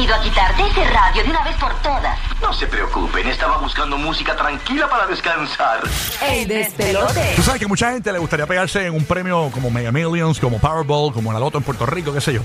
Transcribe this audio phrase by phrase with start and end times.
[0.00, 2.18] venido a quitarte ese radio de una vez por todas.
[2.40, 5.82] No se preocupen, estaba buscando música tranquila para descansar.
[6.22, 7.34] ¡Ey, despelote!
[7.36, 10.58] Tú sabes que mucha gente le gustaría pegarse en un premio como Mega Millions, como
[10.58, 12.40] Powerball, como la Loto en Puerto Rico, qué sé yo.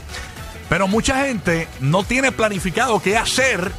[0.68, 3.72] Pero mucha gente no tiene planificado qué hacer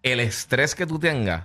[0.02, 1.44] el estrés que tú tengas.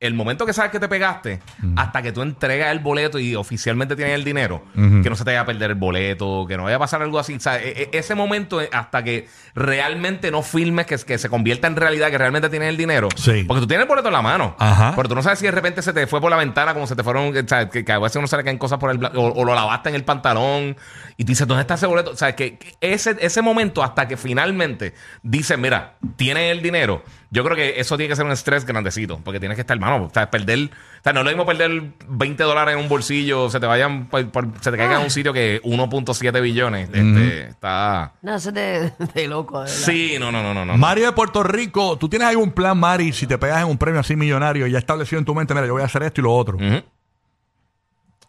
[0.00, 1.40] El momento que sabes que te pegaste,
[1.76, 5.30] hasta que tú entregas el boleto y oficialmente tienes el dinero, que no se te
[5.30, 7.34] vaya a perder el boleto, que no vaya a pasar algo así.
[7.36, 11.28] O sea, e- e- ese momento, eh, hasta que realmente no filmes, que, que se
[11.30, 13.08] convierta en realidad, que realmente tienes el dinero.
[13.16, 13.44] Sí.
[13.46, 14.56] Porque tú tienes el boleto en la mano.
[14.58, 14.92] Ajá.
[14.96, 16.96] Pero tú no sabes si de repente se te fue por la ventana, como se
[16.96, 19.02] te fueron, o sea, que, que a veces uno se le caen cosas por el
[19.04, 20.76] o, o lo lavaste en el pantalón
[21.16, 22.10] y tú dices, ¿dónde está ese boleto?
[22.10, 24.92] O sea, que, que ese, ese momento hasta que finalmente
[25.22, 27.04] dicen, mira, tienes el dinero.
[27.34, 30.04] Yo creo que eso tiene que ser un estrés grandecito, porque tienes que estar, mano,
[30.04, 33.50] o sea, perder, o sea, no es lo mismo perder 20 dólares en un bolsillo,
[33.50, 36.88] se te vayan, por- por- se te caiga en un sitio que 1.7 billones.
[36.92, 38.12] Este, está...
[38.22, 39.76] No, eso es de, de loco, de verdad.
[39.76, 40.64] Sí, no, no, no, no.
[40.64, 40.76] no.
[40.76, 43.98] Mari de Puerto Rico, ¿tú tienes algún plan, Mari, si te pegas en un premio
[44.00, 46.24] así millonario y ya establecido en tu mente, mira, yo voy a hacer esto y
[46.24, 46.56] lo otro?
[46.56, 46.82] Ujú.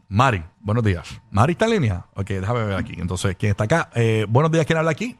[0.07, 1.19] Mari, buenos días.
[1.31, 2.05] ¿Mari está en línea?
[2.15, 2.93] Ok, déjame ver aquí.
[2.97, 3.89] Entonces, ¿quién está acá?
[3.95, 5.15] Eh, buenos días, ¿quién habla aquí?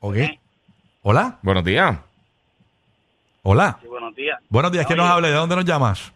[0.00, 0.16] Ok.
[1.02, 1.96] Hola, Buenos días.
[3.42, 3.78] Hola.
[3.80, 4.38] Sí, buenos días.
[4.48, 5.28] Buenos días, ¿quién nos habla?
[5.28, 6.12] ¿De dónde nos llamas?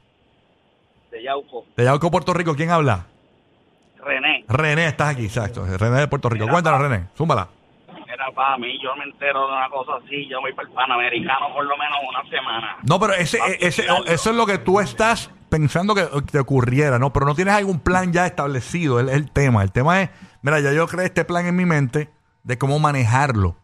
[1.11, 1.65] De Yauco.
[1.77, 3.07] De Yauco, Puerto Rico, ¿quién habla?
[4.05, 4.45] René.
[4.49, 5.65] René, estás aquí, exacto.
[5.79, 6.47] René de Puerto Rico.
[6.49, 7.49] Cuéntanos, René, zúmbala.
[8.07, 11.53] Era para mí, yo me entero de una cosa así, yo voy para el Panamericano
[11.53, 12.77] por lo menos una semana.
[12.89, 17.13] No, pero ese, ese, eso es lo que tú estás pensando que te ocurriera, ¿no?
[17.13, 19.63] Pero no tienes algún plan ya establecido, es el tema.
[19.63, 20.11] El tema es,
[20.43, 22.11] mira, ya yo creé este plan en mi mente
[22.45, 23.57] de cómo manejarlo,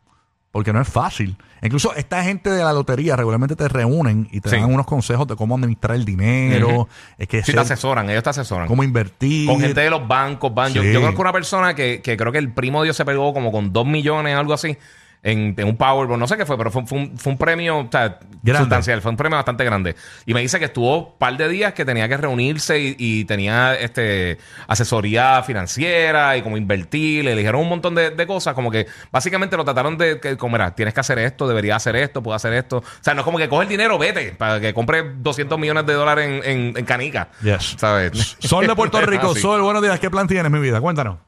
[0.52, 1.36] porque no es fácil.
[1.62, 4.56] Incluso esta gente de la lotería regularmente te reúnen y te Sí.
[4.56, 6.88] dan unos consejos de cómo administrar el dinero, Ujú.
[7.18, 8.66] es que Sí, ser- te asesoran, ellos te asesoran.
[8.66, 9.46] cómo invertir.
[9.46, 10.72] Con gente de los bancos, van.
[10.72, 10.92] Yo, Sí.
[10.92, 13.52] yo conozco una persona que, que creo que el primo de Dios se pegó como
[13.52, 14.76] con dos millones, algo así,
[15.22, 17.78] en, en un Powerball, no sé qué fue, pero fue, fue un, fue un premio
[17.78, 18.58] o sea, Grande.
[18.60, 19.94] sustancial, fue un premio bastante grande.
[20.24, 23.24] Y me dice que estuvo un par de días que tenía que reunirse y, y
[23.26, 28.70] tenía este asesoría financiera y como invertir, le dijeron un montón de, de cosas, como
[28.70, 32.22] que básicamente lo trataron de, que, como era, tienes que hacer esto, deberías hacer esto,
[32.22, 32.78] puedo hacer esto.
[32.78, 35.84] O sea, no es como que coge el dinero, vete, para que compre 200 millones
[35.86, 37.28] de dólares en, en, en canica.
[37.42, 37.76] Yes.
[37.78, 38.36] ¿Sabes?
[38.38, 39.34] Sol de Puerto Rico.
[39.34, 40.80] Sol, buenos días, ¿qué plan tienes, mi vida?
[40.80, 41.18] Cuéntanos.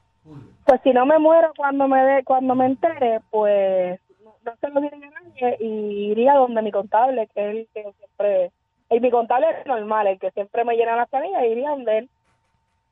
[0.64, 3.98] Pues si no me muero cuando me de, cuando me entere, pues
[4.44, 7.82] no se lo diré a nadie y iría donde mi contable, que es el que
[7.98, 8.50] siempre...
[8.90, 12.10] Y mi contable es normal, el que siempre me llena las planillas, iría donde él.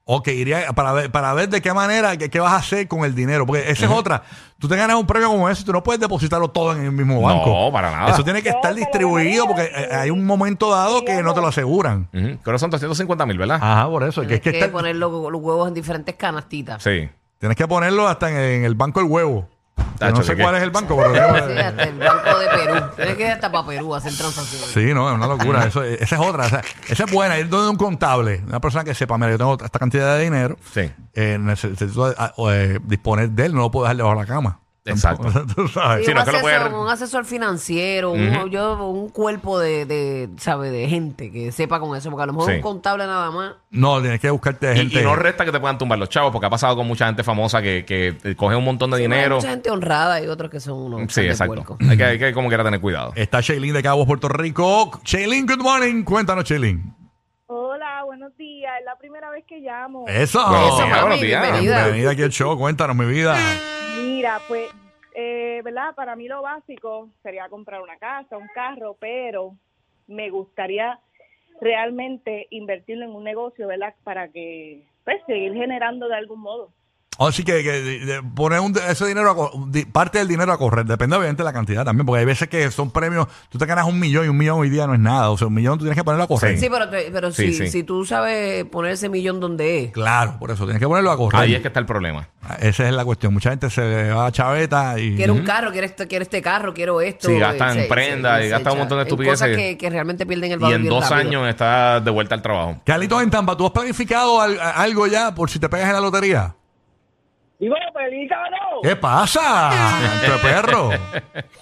[0.06, 3.04] Ok, iría para ver, para ver de qué manera, qué, qué vas a hacer con
[3.04, 3.44] el dinero.
[3.46, 4.22] Porque esa es otra.
[4.58, 7.20] Tú te ganas un premio como ese, tú no puedes depositarlo todo en el mismo
[7.20, 7.50] banco.
[7.50, 8.10] No, para nada.
[8.10, 11.22] Eso tiene que No, estar pero distribuido la porque eh, hay un momento dado que
[11.22, 12.08] no te lo aseguran.
[12.14, 12.38] Ujú.
[12.42, 13.58] Creo que son 250 mil, ¿verdad?
[13.62, 14.22] Ajá, por eso.
[14.22, 16.82] Que es Tienes que que, estar- poner los, los huevos en diferentes canastitas.
[16.82, 17.08] Sí.
[17.40, 19.48] Tienes que ponerlo hasta en, en el banco del huevo.
[19.98, 22.86] Tacho, no sé cuál es el banco, pero Sí, hasta el Banco de Perú.
[22.96, 24.68] Tienes que ir hasta para Perú a hacer transacciones.
[24.70, 25.64] Sí, no, es una locura.
[25.64, 26.46] Eso, esa es otra.
[26.46, 27.38] Esa, esa es buena.
[27.38, 30.56] Ir donde un contable, una persona que sepa, mira, yo tengo esta cantidad de dinero,
[30.72, 30.90] Sí.
[31.14, 34.26] eh, necesito ah, o, eh, disponer de él, no lo puedo dejar debajo de la
[34.26, 34.60] cama.
[34.86, 35.28] Exacto.
[35.54, 36.06] Tú sabes.
[36.06, 39.10] Sí, Sí, no un, es que lo puede asesor, un asesor financiero, un, yo, un
[39.10, 40.70] cuerpo de, de, ¿sabe?
[40.70, 42.56] de gente que sepa con eso, porque a lo mejor Sí.
[42.56, 43.54] un contable nada más.
[43.70, 45.00] No, tienes que buscarte Y, gente.
[45.00, 47.22] y no resta que te puedan tumbar los chavos, porque ha pasado con mucha gente
[47.22, 49.34] famosa que, que coge un montón de dinero.
[49.36, 51.12] Hay mucha gente honrada y otros que son unos.
[51.12, 51.76] Sí, exacto.
[51.88, 53.12] Hay que, hay que como quiera tener cuidado.
[53.16, 54.90] Está Shailene de Cabo, Puerto Rico.
[55.04, 56.02] Shailene, good morning.
[56.04, 56.82] Cuéntanos, Shailene.
[57.46, 58.72] Hola, buenos días.
[58.80, 60.04] Es la primera vez que llamo.
[60.08, 60.38] Eso.
[60.38, 61.42] Días, buenos días.
[61.42, 61.82] bienvenida.
[61.84, 62.56] Bienvenida aquí al show.
[62.58, 63.36] Cuéntanos, mi vida.
[64.20, 64.70] Mira, pues,
[65.14, 65.94] eh, ¿verdad?
[65.94, 69.56] Para mí lo básico sería comprar una casa, un carro, pero
[70.08, 71.00] me gustaría
[71.58, 73.94] realmente invertirlo en un negocio, ¿verdad?
[74.04, 76.70] Para que, pues, seguir generando de algún modo.
[77.18, 80.52] Así que, que de- de poner un- ese dinero, a co- di- parte del dinero
[80.52, 83.58] a correr, depende obviamente de la cantidad también, porque hay veces que son premios, tú
[83.58, 85.52] te ganas un millón y un millón hoy día no es nada, o sea, un
[85.54, 86.58] millón tú tienes que ponerlo a correr.
[86.58, 87.68] Sí, pero, te- pero Sí, si, sí.
[87.68, 89.92] si tú sabes poner ese millón donde es.
[89.92, 91.42] Claro, por eso tienes que ponerlo a correr.
[91.42, 92.26] Ahí es que está el problema.
[92.58, 93.34] Esa es la cuestión.
[93.34, 95.14] Mucha gente se va a chaveta y.
[95.16, 97.28] Quiero un carro, quiero este, quiero este carro, quiero esto.
[97.28, 99.40] Sí, gastan eh, en prenda y gastan un montón de en estupideces.
[99.40, 100.76] Cosas que, que realmente pierden el Y valor.
[100.76, 101.28] en bien dos rápido.
[101.28, 102.80] años está de vuelta al trabajo.
[102.86, 106.00] Carlitos en Tampa, ¿tú has planificado al- algo ya por si te pegas en la
[106.00, 106.54] lotería?
[107.60, 108.56] Digo, pelícano.
[108.82, 109.70] ¿Qué pasa?
[110.22, 110.88] De perro.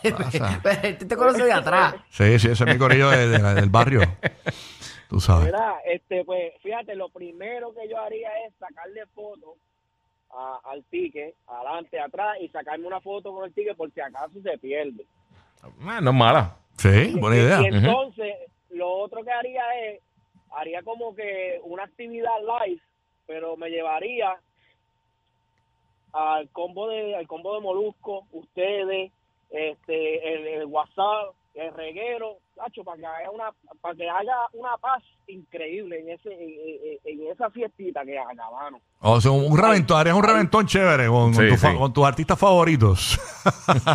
[0.01, 0.61] ¿Qué pasa?
[0.63, 1.97] Pero este te conoce de atrás.
[2.09, 4.01] Sí, sí, ese es mi corillo de- de la- del barrio.
[5.09, 5.47] Tú sabes.
[5.47, 9.57] Mira, este, pues, fíjate, lo primero que yo haría es sacarle foto
[10.31, 14.35] a- al ticket, adelante, atrás, y sacarme una foto con el ticket por si acaso
[14.43, 15.03] se pierde.
[15.03, 16.57] Eh, no es mala.
[16.77, 17.61] Sí, buena idea.
[17.63, 18.35] Y entonces,
[18.71, 20.01] lo otro que haría es,
[20.57, 22.31] haría como que una actividad
[22.67, 22.81] live,
[23.27, 24.37] pero me llevaría
[26.13, 29.13] al combo de, al combo de Molusco, ustedes,
[29.51, 34.77] este, el, el WhatsApp, el reguero, Nacho, para que haga una, para que haga una
[34.77, 38.81] paz increíble en ese, en, en- en esa fiestita que acabaron.
[39.01, 41.77] O sea, un reventón, harías un reventón chévere con, con Sí, tu fa- sí.
[41.79, 43.19] con tus artistas favoritos.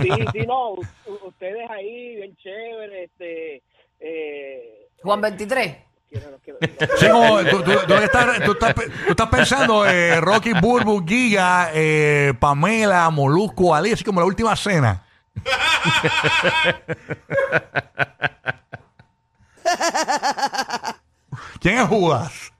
[0.01, 0.81] Sí, sí, no, u-
[1.25, 3.61] ustedes ahí, bien chévere, este,
[3.99, 5.77] eh, Juan 23.
[6.13, 6.59] Quiero- los quiero-
[6.97, 11.69] Sí, como tú, tú- tú estás, tú estás tú estás pensando eh, Rocky Burbu, Giga,
[11.73, 15.03] eh, Pamela, Molusco, Ali, así como la última cena.
[21.59, 22.51] ¿Quién es Judas?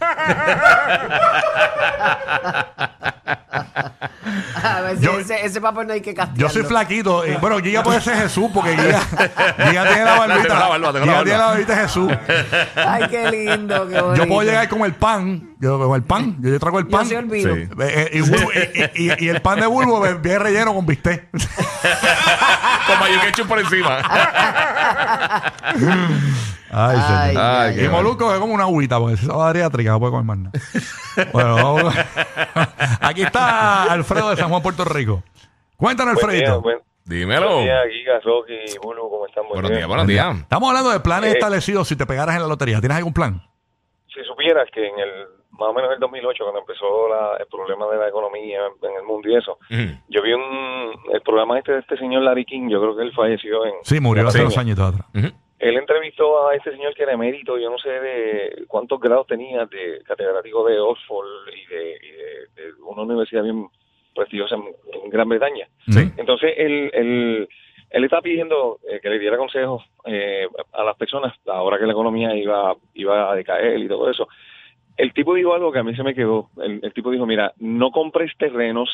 [4.62, 6.48] A ver, Yo- ese, ese papel no hay que castigarlo.
[6.48, 7.26] Yo soy flaquito.
[7.26, 9.00] y, bueno, Giga puede ser Jesús porque Giga,
[9.68, 10.42] Giga tiene la barbita.
[10.48, 11.24] Tengo la barba, tengo la Giga barba.
[11.24, 12.12] tiene la barbita de Jesús.
[12.76, 15.50] Ay, qué lindo, qué Yo puedo llegar con el pan.
[15.60, 16.36] Yo con el pan.
[16.40, 17.06] Yo, yo traigo el Yo pan.
[17.06, 17.54] soy el vino.
[17.54, 17.60] Sí.
[17.60, 20.84] Eh, eh, y, Bulbo- y- y- y- y el pan de bulbo bien relleno con
[20.86, 21.28] bistec.
[22.86, 23.98] Con mayo ketchup por encima.
[26.70, 27.42] Ay, Ay, señor.
[27.44, 29.26] ay, y qué Molusco es como una agüita, porque si
[29.86, 31.30] esa bariátrica no puede comer más nada.
[31.32, 31.94] bueno, vamos.
[33.00, 35.22] Aquí está Alfredo de San Juan, Puerto Rico.
[35.76, 36.60] Cuéntanos, Alfredito.
[36.60, 37.52] buen, Dímelo.
[37.54, 39.44] buen día, Giga, Rocky, Bulu, ¿cómo están?
[39.44, 39.78] Buen Buenos día.
[39.78, 40.36] días, buenos días.
[40.40, 41.32] Estamos hablando de planes Eh.
[41.34, 42.80] establecidos si te pegaras en la lotería.
[42.80, 43.40] ¿Tienes algún plan?
[44.12, 45.10] Si supieras que en el,
[45.52, 48.96] más o menos en el 2008, cuando empezó la- el problema de la economía en
[48.96, 49.58] el mundo y eso,
[50.08, 53.12] yo vi un, el programa este de este señor Larry King, yo creo que él
[53.14, 53.74] falleció en...
[53.82, 55.06] Sí, murió en hace dos añitos atrás.
[55.14, 55.28] Ujú.
[55.58, 59.64] Él entrevistó a este señor que era emérito, yo no sé de cuántos grados tenía
[59.66, 63.66] de catedrático de Oxford y de, y de- de una universidad bien
[64.14, 65.66] prestigiosa en, Gran Bretaña.
[65.88, 66.10] Sí.
[66.18, 67.48] Entonces, él, él,
[67.90, 71.92] él está pidiendo eh, que le diera consejos eh, a las personas ahora que la
[71.92, 74.28] economía iba, iba a decaer y todo eso.
[74.96, 76.48] El tipo dijo algo que a mí se me quedó.
[76.62, 78.90] El, el tipo dijo, mira, no compres terrenos,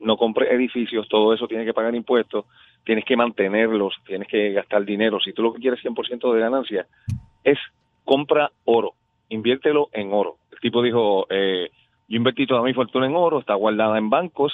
[0.00, 2.44] no compres edificios, todo eso tiene que pagar impuestos,
[2.84, 5.18] tienes que mantenerlos, tienes que gastar dinero.
[5.20, 6.86] Si tú lo que quieres 100% de ganancia,
[7.42, 7.58] es
[8.04, 8.94] compra oro,
[9.28, 10.36] inviértelo en oro.
[10.52, 11.70] El tipo dijo, eh,
[12.08, 14.52] yo invertí toda mi fortuna en oro, está guardada en bancos,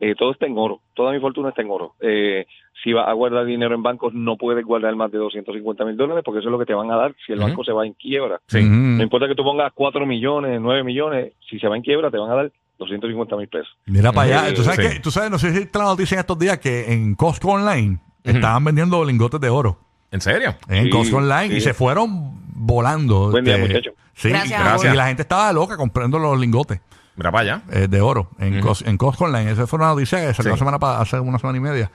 [0.00, 1.92] eh, todo está en oro, toda mi fortuna está en oro.
[2.00, 2.46] Eh,
[2.82, 6.24] si vas a guardar dinero en bancos, no puedes guardar más de 250 mil dólares
[6.24, 7.92] porque eso es lo que te van a dar si el banco se va en
[7.92, 8.40] quiebra.
[8.46, 8.62] Sí.
[8.64, 12.16] No importa que tú pongas 4 millones, 9 millones, si se va en quiebra te
[12.16, 13.68] van a dar 250 mil pesos.
[13.86, 14.48] Mira para allá.
[14.48, 14.94] Sí, ¿Tú sabes, sí.
[14.94, 17.50] que, tú sabes, no sé si viste la noticia en estos días que en Costco
[17.52, 19.78] Online estaban vendiendo lingotes de oro.
[20.10, 20.56] ¿En serio?
[20.68, 23.30] En Sí, Costco Online y se fueron volando.
[23.30, 23.90] Buen día, este, muchacho.
[24.14, 24.94] Sí, Gracias, y- Gracias.
[24.94, 26.80] y la gente estaba loca comprando los lingotes
[27.16, 27.62] Mira para allá.
[27.70, 29.52] eh, de oro en, Cos- en Costco Online.
[29.52, 30.56] Esa fue una noticia que salió Sí.
[30.56, 31.90] la semana pa- hace una semana y media.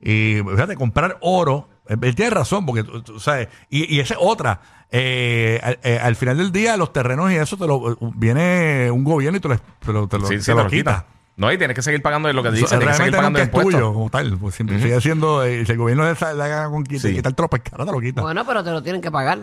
[0.00, 4.14] Y fíjate, comprar oro, eh, él tiene razón, porque tú, tú sabes, y, y esa
[4.14, 4.60] es otra.
[4.90, 9.04] Eh, al, eh, al final del día, los terrenos y eso, te lo viene un
[9.04, 10.68] gobierno y te lo, te lo, te lo- Sí, te quita.
[10.68, 11.06] quita.
[11.36, 13.68] No, y tienes que seguir pagando lo que te dicen, tienes que seguir realmente pagando
[13.70, 14.38] es tuyo como tal.
[14.38, 16.10] Pues siempre sigue siendo, eh, si el gobierno le
[16.42, 17.14] haga con quita, Sí.
[17.14, 18.22] quitar tropas, cara te lo quita.
[18.22, 19.40] Bueno, pero te lo tienen que pagar.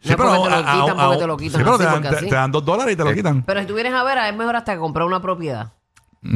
[0.00, 1.78] Sí, no porque te lo a- quitan, a- porque te lo quitan sí, pero así,
[1.78, 2.28] te, dan, porque te- así.
[2.28, 3.42] te dan dos dólares y te lo Eh, quitan.
[3.42, 5.72] Pero si tú vienes a ver, es mejor hasta que comprar una propiedad.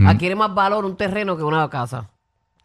[0.07, 2.11] Adquiere más valor un terreno que una casa.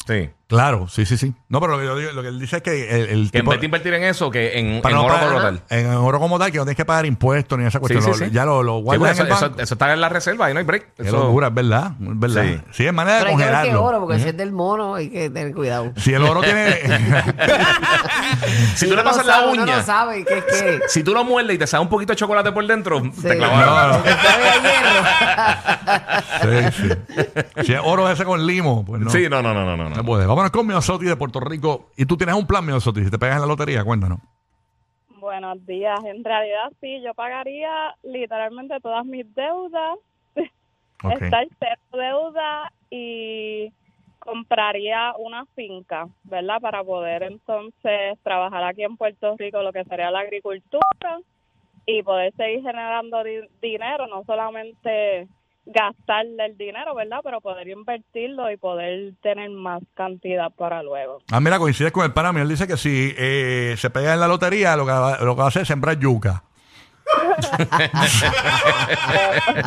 [0.06, 0.30] Sí.
[0.52, 1.34] Claro, sí, sí, sí.
[1.50, 3.40] No, pero lo que, yo digo- lo que él dice es que el, el Que
[3.40, 5.42] en tipo- vez de invertir en eso, que en, en para no oro pagar- como
[5.42, 5.62] tal.
[5.70, 8.04] En oro como tal, que no tienes que pagar impuestos ni esa cuestión.
[8.04, 8.32] Sí, Lo- sí, sí.
[8.32, 9.56] Ya lo, lo Sí, guardas pues en el eso, banco.
[9.56, 10.88] eso- eso está en la reserva y no hay break.
[10.98, 11.92] Qué Eso- locura, es verdad.
[12.02, 12.44] Es verdad.
[12.44, 12.60] Sí.
[12.72, 13.84] Sí, es manera de Pero hay que ver qué congelarlo.
[13.86, 15.94] oro, porque si es del mono hay que tener cuidado.
[15.98, 16.76] Si el oro tiene.
[18.76, 20.80] Si tú le pasas no la sabe, uno uña, no sabe qué es qué.
[20.88, 23.12] si tú lo muerdes y te sale un poquito de chocolate por dentro, Sí.
[23.22, 23.66] te clavaron.
[23.66, 24.04] No, no.
[24.04, 25.02] Sabe a hierro.
[26.42, 26.48] Sí,
[27.56, 27.64] sí.
[27.66, 29.10] Si es oro ese con limo, pues no.
[29.12, 29.90] Sí, no, no, no, no, no.
[29.90, 30.06] No no.
[30.06, 30.26] puede.
[30.42, 31.92] Vámonos con Miosotti de Puerto Rico.
[31.96, 33.04] Y tú tienes un plan, Miosotti.
[33.04, 34.18] Si te pegas en la lotería, cuéntanos.
[35.20, 36.04] Buenos días.
[36.04, 40.00] En realidad sí, yo pagaría literalmente todas mis deudas,
[41.04, 41.22] Ok.
[41.22, 43.72] estar cero deuda y
[44.18, 46.60] compraría una finca, ¿verdad?
[46.60, 51.20] Para poder entonces trabajar aquí en Puerto Rico lo que sería la agricultura
[51.86, 55.28] y poder seguir generando di- dinero, no solamente
[55.66, 57.18] gastarle el dinero, ¿verdad?
[57.24, 61.20] Pero poder invertirlo y poder tener más cantidad para luego.
[61.32, 62.44] Ah, mira, coincides con el pana mío.
[62.44, 65.40] Él dice que si eh, se pega en la lotería, lo que, va, lo que
[65.40, 66.44] va a hacer es sembrar yuca.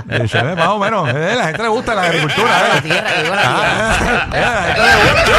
[0.06, 1.06] Dice, "Ve, más o menos.
[1.08, 2.68] eh, a la gente le gusta la agricultura.
[2.68, 2.82] La eh.
[2.82, 3.10] tierra.
[3.36, 4.74] Ah, eh,
[5.12, 5.32] gusta.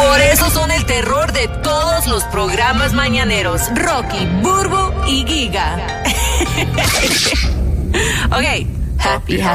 [0.00, 3.70] Por eso son el terror de todos los programas mañaneros.
[3.74, 5.76] Rocky, Burbo y Giga.
[8.30, 8.44] ok,
[9.06, 9.46] happy Halloween.